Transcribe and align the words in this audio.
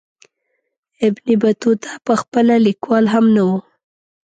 ابن 1.07 1.27
بطوطه 1.41 1.89
پخپله 2.05 2.55
لیکوال 2.65 3.05
هم 3.13 3.25
نه 3.35 3.41
وو. 3.47 3.57